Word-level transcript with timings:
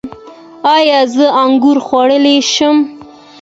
ایا 0.75 0.99
زه 1.13 1.25
انګور 1.43 1.77
خوړلی 1.85 2.37
شم؟ 2.51 2.77